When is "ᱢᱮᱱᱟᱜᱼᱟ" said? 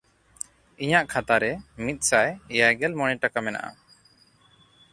3.45-3.77